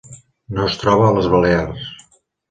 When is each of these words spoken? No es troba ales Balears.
No 0.57 0.63
es 0.69 0.77
troba 0.83 1.05
ales 1.09 1.27
Balears. 1.33 1.85